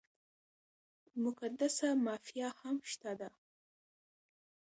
[1.23, 3.29] مقدسه مافیا هم شته ده.